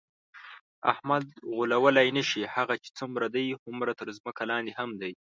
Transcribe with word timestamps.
احمد 0.91 1.25
غولولی 1.55 2.07
نشې، 2.17 2.43
هغه 2.55 2.75
چې 2.83 2.89
څومره 2.99 3.25
دی 3.35 3.45
هومره 3.63 3.91
تر 3.99 4.07
ځمکه 4.17 4.43
لاندې 4.51 4.71
هم 4.79 4.89
دی. 5.01 5.13